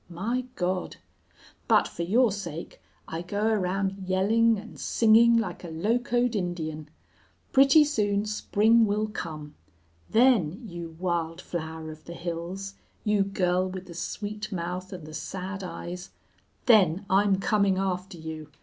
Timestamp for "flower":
11.39-11.91